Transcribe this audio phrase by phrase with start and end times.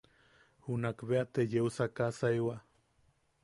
[0.63, 2.55] Junakbeate yeusakasaewa.